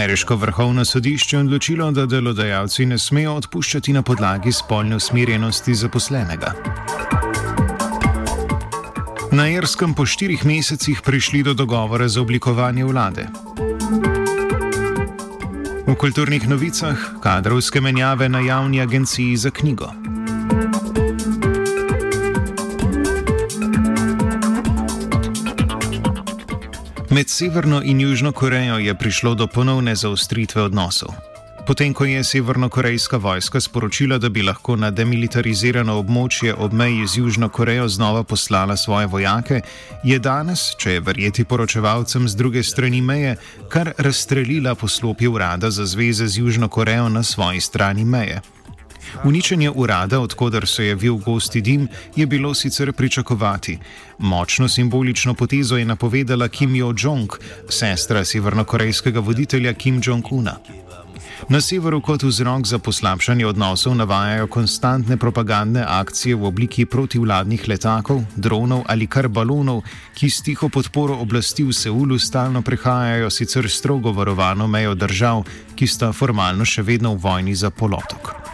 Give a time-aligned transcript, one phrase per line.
[0.00, 6.54] Ameriško vrhovno sodišče je odločilo, da delodajalci ne smejo odpuščati na podlagi spolne usmerjenosti zaposlenega.
[9.32, 13.26] Na Irskem po štirih mesecih prišli do dogovora za oblikovanje vlade.
[15.86, 19.92] V kulturnih novicah kadrovske menjave na javni agenciji za knjigo.
[27.10, 31.10] Med Severno in Južno Korejo je prišlo do ponovne zaostritve odnosov.
[31.66, 37.18] Potem, ko je severnokorejska vojska sporočila, da bi lahko na demilitarizirano območje ob meji z
[37.18, 39.60] Južno Korejo znova poslala svoje vojake,
[40.04, 43.36] je danes, če je verjeti poročevalcem z druge strani meje,
[43.68, 48.40] kar razstrelila poslopje urada za zveze z Južno Korejo na svoji strani meje.
[49.24, 53.78] Uničenje urada, odkudar se je vil gosti dim, je bilo sicer pričakovati.
[54.18, 57.38] Močno simbolično potezo je napovedala Kim Jo-jong,
[57.68, 60.56] sestra severnokorejskega voditelja Kim Jong-una.
[61.48, 68.22] Na severu kot vzrok za poslabšanje odnosov navajajo konstantne propagandne akcije v obliki protivladnih letakov,
[68.36, 69.82] dronov ali kar balonov,
[70.14, 75.86] ki s tiho podporo oblasti v Seulu stalno prehajajo sicer strogo varovano mejo držav, ki
[75.86, 78.49] sta formalno še vedno v vojni za polotok.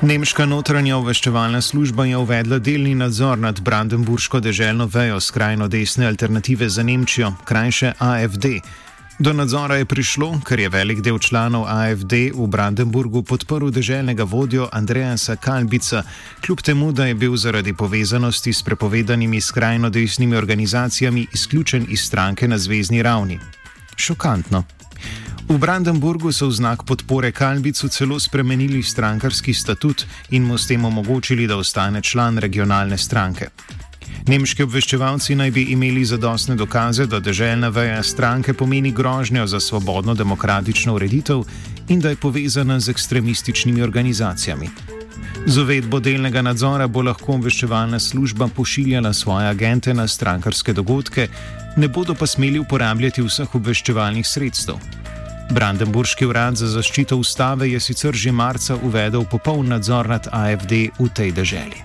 [0.00, 6.68] Nemška notranja obveščevalna služba je uvedla delni nadzor nad Brandenburško deželno vejo skrajno desne alternative
[6.68, 8.46] za Nemčijo, krajše AFD.
[9.18, 14.70] Do nadzora je prišlo, ker je velik del članov AFD v Brandenburgu podprl deželnega vodjo
[14.72, 16.02] Andreasa Kalbica,
[16.40, 22.48] kljub temu, da je bil zaradi povezanosti s prepovedanimi skrajno desnimi organizacijami izključen iz stranke
[22.48, 23.40] na zvezdni ravni.
[23.96, 24.64] Šokantno.
[25.50, 30.84] V Brandenburgu so v znak podpore Kalbicu celo spremenili strankarski statut in mu s tem
[30.84, 33.50] omogočili, da ostane član regionalne stranke.
[34.30, 40.14] Nemški obveščevalci naj bi imeli zadostne dokaze, da državna veja stranke pomeni grožnjo za svobodno
[40.14, 41.42] demokratično ureditev
[41.88, 44.70] in da je povezana z ekstremističnimi organizacijami.
[45.46, 51.28] Z uvedbo delnega nadzora bo lahko obveščevalna služba pošiljala svoje agente na strankarske dogodke,
[51.76, 54.99] ne bodo pa smeli uporabljati vseh obveščevalnih sredstev.
[55.50, 61.08] Brandenburški urad za zaščito ustave je sicer že marca uvedel popoln nadzor nad AFD v
[61.14, 61.82] tej državi.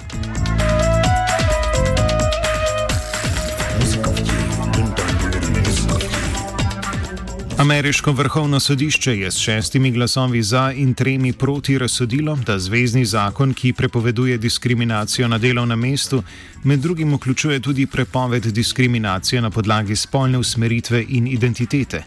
[7.57, 13.53] Ameriško vrhovno sodišče je s šestimi glasovi za in tremi proti razsodilo, da zvezdni zakon,
[13.53, 16.23] ki prepoveduje diskriminacijo na delovnem mestu,
[16.63, 22.03] med drugim vključuje tudi prepoved diskriminacije na podlagi spolne usmeritve in identitete.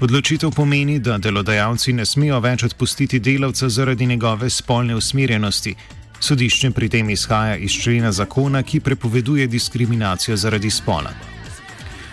[0.00, 5.74] Odločitev pomeni, da delodajalci ne smejo več odpustiti delavca zaradi njegove spolne usmerjenosti.
[6.20, 11.12] Sodišče pri tem izhaja iz člena zakona, ki prepoveduje diskriminacijo zaradi spola.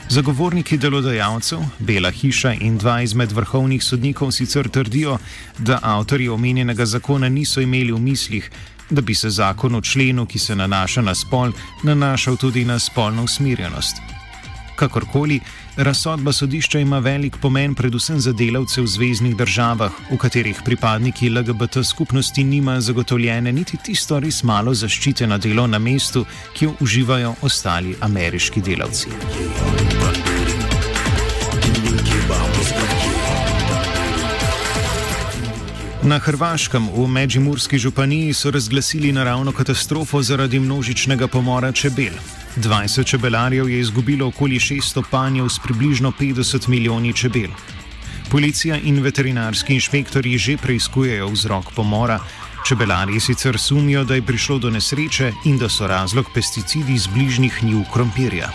[0.09, 5.17] Zagovorniki delodajalcev, Bela hiša in dva izmed vrhovnih sodnikov sicer trdijo,
[5.57, 8.51] da avtori omenjenega zakona niso imeli v mislih,
[8.89, 11.51] da bi se zakon o členu, ki se nanaša na spol,
[11.83, 14.16] nanašal tudi na spolno usmerjenost.
[14.77, 15.39] Kakorkoli,
[15.77, 21.83] razsodba sodišča ima velik pomen predvsem za delavce v zvezdnih državah, v katerih pripadniki LGBT
[21.83, 27.35] skupnosti nimajo zagotovljene niti tisto res malo zaščite na delo na mestu, ki jo uživajo
[27.41, 30.36] ostali ameriški delavci.
[36.07, 42.13] Na Hrvaškem v Međimurski županiji so razglasili naravno katastrofo zaradi množičnega pomora čebel.
[42.55, 47.49] 20 čebelarjev je izgubilo okoli 600 panjev s približno 50 milijoni čebel.
[48.31, 52.19] Policija in veterinarski inšpektori že preizkujejo vzrok pomora.
[52.67, 57.63] Čebelarji sicer sumijo, da je prišlo do nesreče in da so razlog pesticidi iz bližnjih
[57.63, 58.49] njiv krompirja.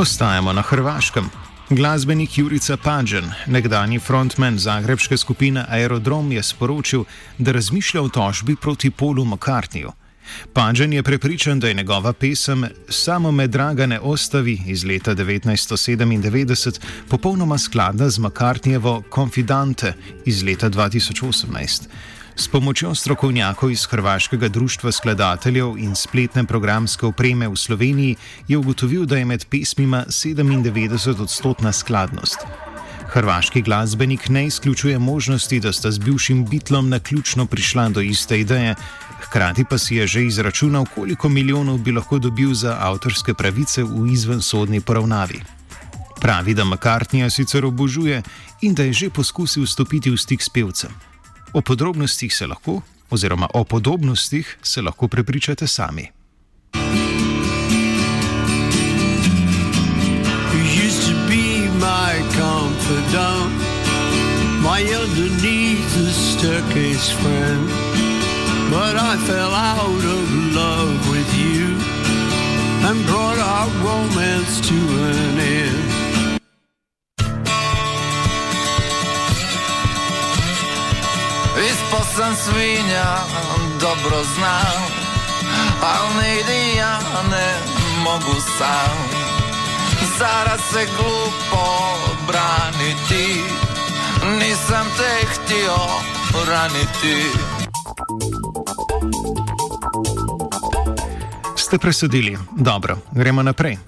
[0.00, 1.24] Ostajamo na Hrvaškem.
[1.70, 7.04] Glasbenik Jurica Pađen, nekdani frontman zagrebske skupine Aerodrom, je sporočil,
[7.38, 9.90] da razmišlja o tožbi proti Polu McCartneyju.
[10.52, 16.80] Pađen je prepričan, da je njegova pesem Samo me draga ne ostavi iz leta 1997
[17.08, 19.92] popolnoma skladna z McCartneyjevo Confidante
[20.24, 21.88] iz leta 2018.
[22.40, 28.16] S pomočjo strokovnjakov iz Hrvaškega društva skladateljev in spletne programske opreme v Sloveniji
[28.48, 32.38] je ugotovil, da je med pesmima 97 odstotna skladnost.
[33.12, 38.40] Hrvaški glasbenik ne izključuje možnosti, da sta z bivšim bitlom na ključno prišla do iste
[38.40, 38.74] ideje,
[39.20, 44.06] hkrati pa si je že izračunal, koliko milijonov bi lahko dobil za avtorske pravice v
[44.12, 45.40] izvensodni poravnavi.
[46.20, 48.22] Pravi, da McCartneyja sicer obožuje
[48.60, 51.09] in da je že poskusil stopiti v stik s pevcem.
[51.52, 52.80] O podrobnostih se lahko,
[53.10, 56.10] oziroma o podobnostih se lahko prepričate sami.
[64.62, 67.68] My underneath the staircase friend,
[68.70, 71.76] but I fell out of love with you
[72.88, 75.99] and brought our romance to an end.
[81.60, 83.16] Ispod sem svinja,
[83.80, 84.82] dobro znam,
[85.82, 86.98] ali ne ide ja,
[87.30, 87.54] ne
[88.04, 88.96] mogu sam.
[90.18, 91.64] Zara se glupo
[92.26, 93.42] braniti,
[94.38, 95.76] nisam te htio
[96.48, 97.26] raniti.
[101.56, 102.38] Ste presodili?
[102.56, 103.78] Dobro, gremo naprej.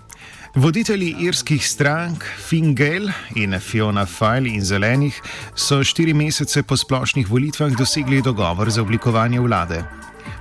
[0.55, 5.17] Voditelji irskih strank Finn Gael in Fiona File in Zelenih
[5.55, 9.81] so štiri mesece po splošnih volitvah dosegli dogovor za oblikovanje vlade.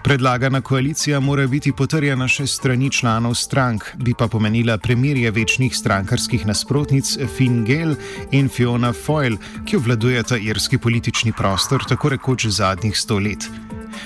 [0.03, 6.45] Predlagana koalicija mora biti potrjena še strani članov strank, bi pa pomenila premirje večnih strankarskih
[6.45, 7.95] nasprotnic Finn Gael
[8.31, 13.47] in Fiona Foyle, ki obvladujeta irski politični prostor tako rekoč zadnjih sto let.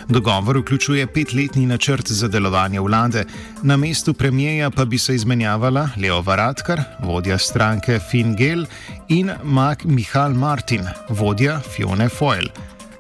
[0.09, 3.25] Dogovor vključuje petletni načrt za delovanje vlade,
[3.63, 8.65] na mestu premijeja pa bi se izmenjavala Leo Varadkar, vodja stranke Finn Gel
[9.09, 12.49] in Mak Mihal Martin, vodja Fione Foyle.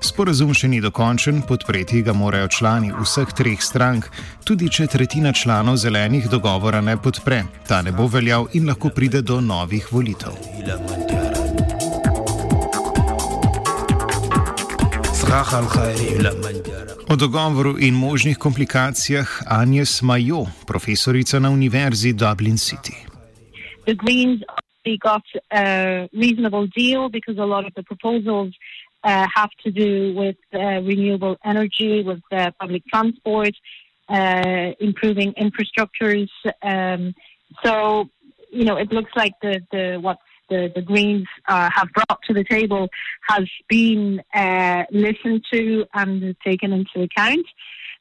[0.05, 4.09] Sporazum še ni dokončen, podpreti ga morajo člani vseh treh strank,
[4.45, 7.41] tudi če tretjina članov zelenih dogovora ne podpre.
[7.65, 10.37] Ta ne bo veljal in lahko pride do novih volitev.
[17.09, 22.95] O dogovoru in možnih komplikacijah Agnes Majo, profesorica na Univerzi Dublin City.
[23.85, 24.41] The Greens
[24.99, 28.53] got a reasonable deal because a lot of the proposals
[29.03, 33.53] uh, have to do with uh, renewable energy, with uh, public transport,
[34.09, 36.29] uh, improving infrastructures.
[36.61, 37.13] Um,
[37.63, 38.09] so,
[38.51, 40.17] you know, it looks like the, the what
[40.49, 42.87] the, the Greens uh, have brought to the table
[43.27, 47.45] has been uh, listened to and taken into account.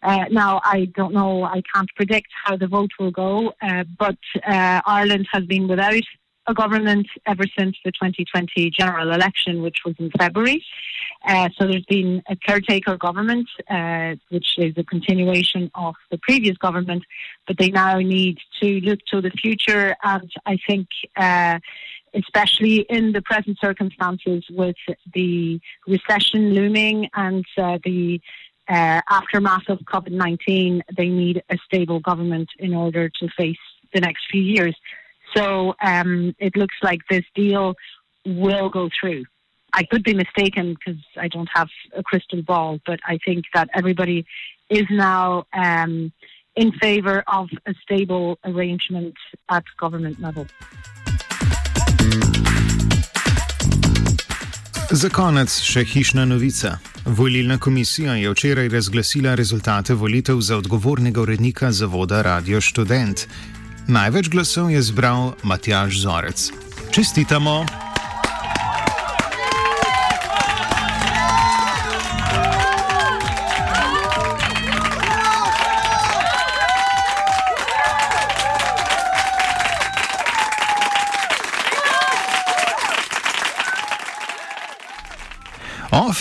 [0.03, 4.19] Uh, now, I don't know, I can't predict how the vote will go, uh, but
[4.47, 6.03] uh, Ireland has been without
[6.47, 10.63] a government ever since the 2020 general election, which was in February.
[11.27, 13.49] Uh, so there's been a caretaker government,
[14.29, 17.03] which is a continuation of the previous government,
[17.47, 19.97] but they now need to look to the future.
[20.03, 20.89] And I think
[22.15, 24.77] especially in the present circumstances with
[25.13, 28.21] the recession looming and uh, the
[28.69, 33.59] uh, aftermath of COVID 19, they need a stable government in order to face
[33.93, 34.77] the next few years.
[35.37, 37.75] So um, it looks like this deal
[38.25, 39.25] will go through.
[39.73, 43.69] I could be mistaken because I don't have a crystal ball, but I think that
[43.75, 44.25] everybody
[44.71, 46.13] is now um,
[46.55, 49.15] in favor of a stable arrangement
[49.51, 50.47] at government level.
[54.91, 56.79] Za konec še hišna novica.
[57.05, 63.27] Volilna komisija je včeraj razglasila rezultate volitev za odgovornega urednika zavoda Radio Student.
[63.89, 66.51] Največ glasov je zbral Matjaš Zorec.
[66.91, 67.84] Čestitamo!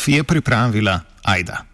[0.03, 1.72] OF je pripravila Aida.